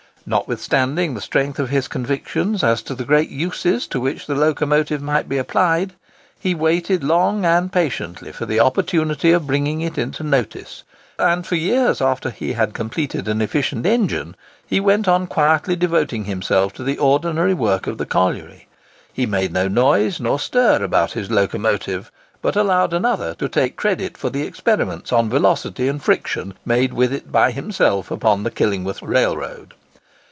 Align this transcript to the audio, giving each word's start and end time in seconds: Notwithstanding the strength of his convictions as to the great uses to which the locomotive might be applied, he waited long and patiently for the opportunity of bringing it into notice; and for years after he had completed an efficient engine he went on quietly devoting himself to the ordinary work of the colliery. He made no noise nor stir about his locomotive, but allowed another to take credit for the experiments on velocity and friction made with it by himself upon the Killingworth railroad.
Notwithstanding 0.23 1.15
the 1.15 1.19
strength 1.19 1.57
of 1.57 1.71
his 1.71 1.87
convictions 1.87 2.63
as 2.63 2.83
to 2.83 2.93
the 2.93 3.05
great 3.05 3.31
uses 3.31 3.87
to 3.87 3.99
which 3.99 4.27
the 4.27 4.35
locomotive 4.35 5.01
might 5.01 5.27
be 5.27 5.39
applied, 5.39 5.93
he 6.39 6.53
waited 6.53 7.03
long 7.03 7.43
and 7.43 7.71
patiently 7.73 8.31
for 8.31 8.45
the 8.45 8.59
opportunity 8.59 9.31
of 9.31 9.47
bringing 9.47 9.81
it 9.81 9.97
into 9.97 10.21
notice; 10.23 10.83
and 11.17 11.47
for 11.47 11.55
years 11.55 12.01
after 12.01 12.29
he 12.29 12.53
had 12.53 12.75
completed 12.75 13.27
an 13.27 13.41
efficient 13.41 13.87
engine 13.87 14.35
he 14.67 14.79
went 14.79 15.07
on 15.07 15.25
quietly 15.25 15.75
devoting 15.75 16.25
himself 16.25 16.71
to 16.73 16.83
the 16.83 16.99
ordinary 16.99 17.55
work 17.55 17.87
of 17.87 17.97
the 17.97 18.05
colliery. 18.05 18.67
He 19.11 19.25
made 19.25 19.51
no 19.51 19.67
noise 19.67 20.19
nor 20.19 20.39
stir 20.39 20.83
about 20.83 21.13
his 21.13 21.31
locomotive, 21.31 22.11
but 22.43 22.55
allowed 22.55 22.93
another 22.93 23.33
to 23.39 23.49
take 23.49 23.75
credit 23.75 24.17
for 24.19 24.29
the 24.29 24.43
experiments 24.43 25.11
on 25.11 25.31
velocity 25.31 25.87
and 25.87 26.01
friction 26.01 26.53
made 26.63 26.93
with 26.93 27.11
it 27.11 27.31
by 27.31 27.49
himself 27.49 28.11
upon 28.11 28.43
the 28.43 28.51
Killingworth 28.51 29.01
railroad. 29.01 29.73